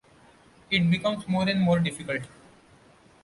It 0.71 0.89
becomes 0.89 1.27
more 1.27 1.47
and 1.47 1.61
more 1.61 1.77
difficult. 1.79 2.23